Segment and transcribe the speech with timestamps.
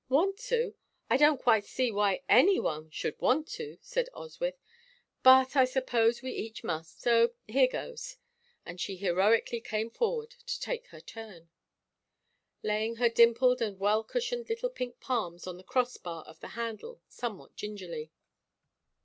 [0.09, 0.73] "Want to?
[1.11, 4.57] I don't quite see why anyone should want to," said Oswyth,
[5.21, 8.17] "but I suppose we each must, so here goes."
[8.65, 11.51] And she heroically came forward to take her turn,
[12.63, 16.47] laying her dimpled and well cushioned little pink palms on the cross bar of the
[16.57, 18.11] handle somewhat gingerly.